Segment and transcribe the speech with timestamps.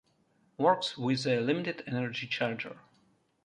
[0.57, 2.79] Works with a limited energy charger.